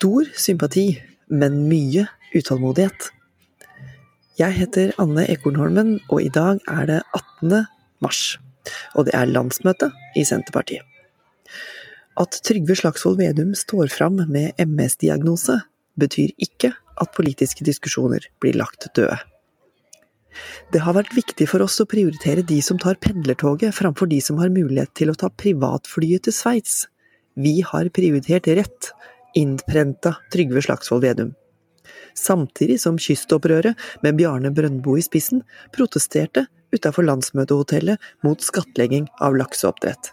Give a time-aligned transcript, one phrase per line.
[0.00, 0.94] Stor sympati,
[1.28, 3.10] men mye utålmodighet.
[4.40, 7.66] Jeg heter Anne Ekornholmen, og i dag er det 18.
[8.00, 8.20] mars.
[8.96, 10.86] Og det er landsmøte i Senterpartiet.
[12.16, 15.58] At Trygve Slagsvold Vedum står fram med MS-diagnose,
[16.00, 19.18] betyr ikke at politiske diskusjoner blir lagt døde.
[20.72, 24.40] Det har vært viktig for oss å prioritere de som tar pendlertoget, framfor de som
[24.40, 26.86] har mulighet til å ta privatflyet til Sveits.
[27.36, 28.94] Vi har prioritert rett,
[29.38, 31.34] innprenta Trygve Slagsvold Vedum.
[32.14, 35.42] Samtidig som kystopprøret, med Bjarne Brøndbo i spissen,
[35.74, 40.12] protesterte utafor landsmøtehotellet mot skattlegging av lakseoppdrett.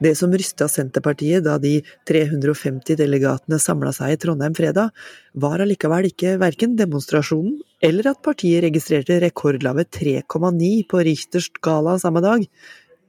[0.00, 4.92] Det som rysta Senterpartiet da de 350 delegatene samla seg i Trondheim fredag,
[5.34, 12.22] var allikevel ikke verken demonstrasjonen eller at partiet registrerte rekordlave 3,9 på Richters skala samme
[12.24, 12.46] dag,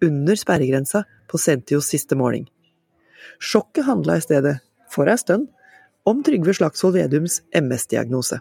[0.04, 2.48] under sperregrensa på Sentios siste måling.
[3.40, 4.58] Sjokket handla i stedet
[4.92, 5.50] for ei stund,
[6.10, 8.40] om Trygve Slagsvold Vedums MS-diagnose.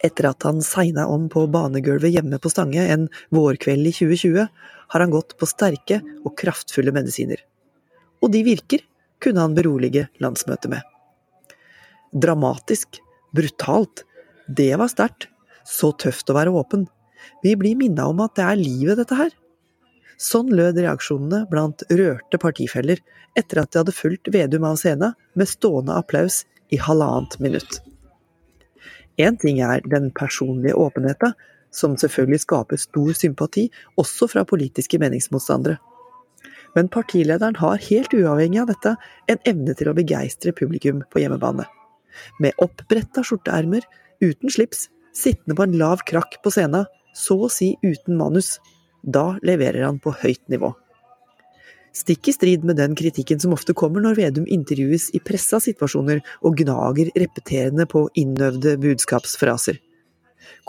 [0.00, 4.46] Etter at han segna om på banegulvet hjemme på Stange en vårkveld i 2020,
[4.90, 7.42] har han gått på sterke og kraftfulle medisiner.
[8.20, 8.84] Og de virker,
[9.20, 10.84] kunne han berolige landsmøtet med.
[12.16, 13.02] Dramatisk,
[13.36, 14.04] brutalt,
[14.48, 15.28] det var sterkt,
[15.68, 16.88] så tøft å være åpen.
[17.44, 19.36] Vi blir minna om at det er livet, dette her.
[20.20, 23.00] Sånn lød reaksjonene blant rørte partifeller
[23.38, 27.78] etter at de hadde fulgt Vedum av scenen med stående applaus i halvannet minutt.
[29.20, 31.32] Én ting er den personlige åpenheten,
[31.70, 33.68] som selvfølgelig skaper stor sympati
[34.00, 35.78] også fra politiske meningsmotstandere.
[36.76, 38.94] Men partilederen har helt uavhengig av dette
[39.30, 41.66] en evne til å begeistre publikum på hjemmebane.
[42.42, 43.86] Med oppbretta skjorteermer,
[44.22, 48.58] uten slips, sittende på en lav krakk på scenen, så å si uten manus,
[49.02, 50.72] da leverer han på høyt nivå.
[51.96, 56.20] Stikk i strid med den kritikken som ofte kommer når Vedum intervjues i pressa situasjoner
[56.46, 59.80] og gnager repeterende på innøvde budskapsfraser.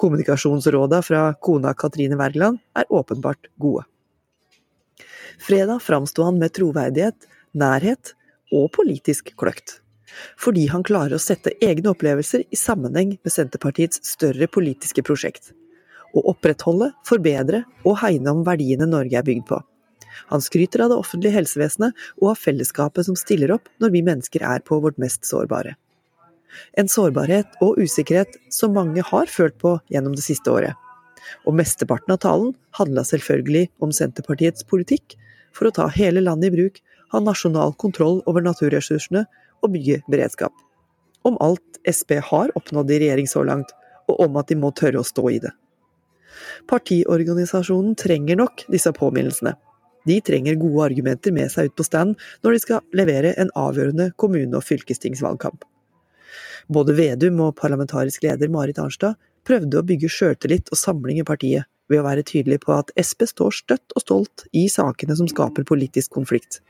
[0.01, 3.85] Kommunikasjonsråda fra kona Katrine Wergeland er åpenbart gode.
[5.41, 8.16] Fredag framsto han med troverdighet, nærhet
[8.51, 9.77] og politisk kløkt.
[10.41, 15.53] Fordi han klarer å sette egne opplevelser i sammenheng med Senterpartiets større politiske prosjekt
[16.16, 19.61] å opprettholde, forbedre og hegne om verdiene Norge er bygd på.
[20.31, 24.44] Han skryter av det offentlige helsevesenet og av fellesskapet som stiller opp når vi mennesker
[24.47, 25.75] er på vårt mest sårbare.
[26.75, 30.75] En sårbarhet og usikkerhet som mange har følt på gjennom det siste året.
[31.47, 35.16] Og mesteparten av talen handla selvfølgelig om Senterpartiets politikk
[35.55, 39.25] for å ta hele landet i bruk, ha nasjonal kontroll over naturressursene
[39.61, 40.53] og bygge beredskap.
[41.27, 43.71] Om alt Sp har oppnådd i regjering så langt,
[44.09, 45.51] og om at de må tørre å stå i det.
[46.72, 49.56] Partiorganisasjonen trenger nok disse påminnelsene.
[50.09, 54.12] De trenger gode argumenter med seg ut på stand når de skal levere en avgjørende
[54.17, 55.66] kommune- og fylkestingsvalgkamp.
[56.72, 61.67] Både Vedum og parlamentarisk leder Marit Arnstad prøvde å bygge sjøltillit og samling i partiet
[61.91, 65.68] ved å være tydelig på at Sp står støtt og stolt i sakene som skaper
[65.68, 66.62] politisk konflikt.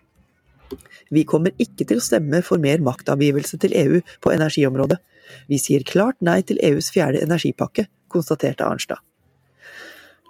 [1.12, 4.98] Vi kommer ikke til å stemme for mer maktavgivelse til EU på energiområdet.
[5.52, 9.04] Vi sier klart nei til EUs fjerde energipakke, konstaterte Arnstad.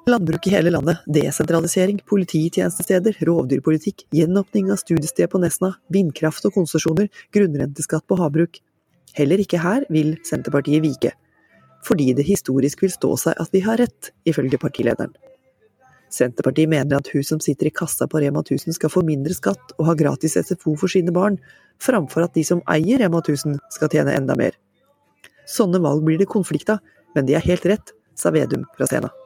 [0.10, 7.06] Landbruk i hele landet, desentralisering, polititjenestesteder, rovdyrpolitikk, gjenåpning av studiested på Nesna, vindkraft og konsesjoner,
[7.38, 8.58] grunnrenteskatt på havbruk.
[9.14, 11.14] Heller ikke her vil Senterpartiet vike.
[11.86, 15.14] Fordi det historisk vil stå seg at vi har rett, ifølge partilederen.
[16.10, 19.78] Senterpartiet mener at hun som sitter i kassa på Rema 1000 skal få mindre skatt
[19.78, 21.38] og ha gratis SFO for sine barn,
[21.78, 24.58] framfor at de som eier Rema 1000 skal tjene enda mer.
[25.46, 26.82] Sånne valg blir det konflikt av,
[27.14, 29.21] men de er helt rett, sa Vedum fra scenen.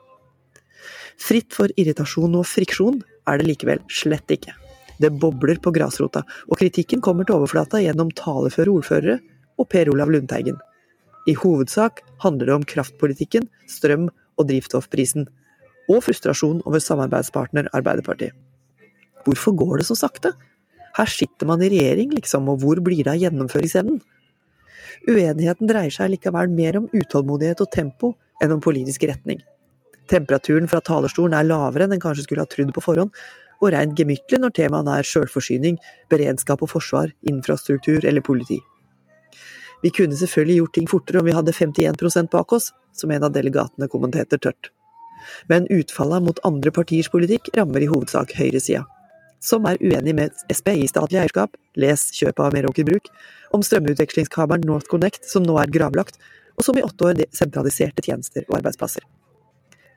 [1.22, 4.53] Fritt for irritasjon og friksjon er det likevel slett ikke.
[5.02, 9.20] Det bobler på grasrota, og kritikken kommer til overflata gjennom taleføre ordførere
[9.59, 10.58] og Per Olav Lundteigen.
[11.28, 15.28] I hovedsak handler det om kraftpolitikken, strøm- og drivstoffprisen,
[15.90, 18.34] og frustrasjon over samarbeidspartner Arbeiderpartiet.
[19.25, 20.34] Hvorfor går det så sakte?
[20.95, 24.00] Her sitter man i regjering, liksom, og hvor blir det av gjennomføringsevnen?
[25.10, 29.42] Uenigheten dreier seg likevel mer om utålmodighet og tempo enn om politisk retning.
[30.12, 33.12] Temperaturen fra talerstolen er lavere enn en kanskje skulle ha trodd på forhånd,
[33.63, 35.78] og rent gemyttlig når temaene er sjølforsyning,
[36.12, 38.60] beredskap og forsvar, infrastruktur eller politi.
[39.84, 43.34] Vi kunne selvfølgelig gjort ting fortere om vi hadde 51 bak oss, som en av
[43.36, 44.72] delegatene kommenterte tørt.
[45.50, 48.86] Men utfallet mot andre partiers politikk rammer i hovedsak høyresida,
[49.46, 53.12] som er uenig med Sp i statlig eierskap, les kjøpet av Meråker Bruk,
[53.54, 56.18] om strømutvekslingskabelen NorthConnect som nå er gravlagt,
[56.56, 59.04] og som i åtte år sentraliserte tjenester og arbeidsplasser.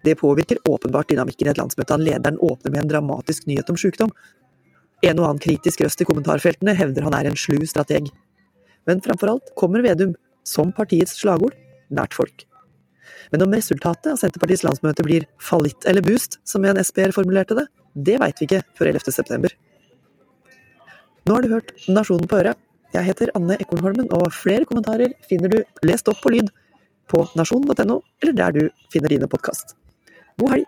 [0.04, 3.78] Det påvirker åpenbart dynamikken i et landsmøte han lederen åpner med en dramatisk nyhet om
[3.80, 4.12] sykdom.
[5.02, 8.10] En og annen kritisk røst i kommentarfeltene hevder han er en slu strateg.
[8.86, 10.14] Men framfor alt kommer Vedum,
[10.46, 11.56] som partiets slagord,
[11.90, 12.46] nært folk.
[13.32, 17.66] Men om resultatet av Senterpartiets landsmøte blir fallitt eller boost, som en SPR formulerte det,
[17.94, 19.12] det veit vi ikke før 11.
[19.12, 19.54] september.
[21.28, 22.56] Nå har du hørt Nasjonen på øret.
[22.94, 26.48] Jeg heter Anne Ekornholmen, og flere kommentarer finner du lest opp på lyd
[27.08, 28.62] på nasjonen.no, eller der du
[28.92, 29.76] finner dine podkast.
[30.38, 30.66] 防張り